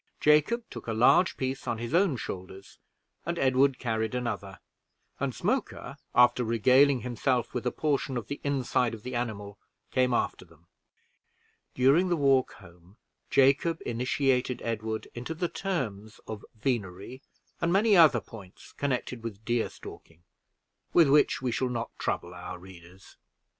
Jacob 0.19 0.67
took 0.71 0.87
a 0.87 0.93
large 0.93 1.37
piece 1.37 1.67
on 1.67 1.77
his 1.77 1.93
own 1.93 2.17
shoulders, 2.17 2.79
and 3.23 3.37
Edward 3.37 3.77
carried 3.77 4.15
another, 4.15 4.59
and 5.19 5.35
Smoker, 5.35 5.95
after 6.15 6.43
regaling 6.43 7.01
himself 7.01 7.53
with 7.53 7.67
a 7.67 7.71
portion 7.71 8.17
of 8.17 8.27
the 8.27 8.41
inside 8.43 8.95
of 8.95 9.03
the 9.03 9.13
animal, 9.13 9.59
came 9.91 10.11
after 10.11 10.43
them. 10.43 10.65
During 11.75 12.09
the 12.09 12.17
walk 12.17 12.53
home, 12.53 12.97
Jacob 13.29 13.79
initiated 13.85 14.59
Edward 14.63 15.07
into 15.13 15.35
the 15.35 15.47
terms 15.47 16.19
of 16.25 16.43
venery 16.55 17.21
and 17.61 17.71
many 17.71 17.95
other 17.95 18.21
points 18.21 18.71
connected 18.71 19.23
with 19.23 19.45
deer 19.45 19.69
stalking, 19.69 20.23
with 20.93 21.09
which 21.09 21.43
we 21.43 21.51
shall 21.51 21.69
not 21.69 21.91
trouble 21.99 22.33
our 22.33 22.57
readers. 22.57 23.17